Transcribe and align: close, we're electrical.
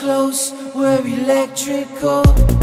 close, 0.00 0.54
we're 0.74 1.06
electrical. 1.06 2.59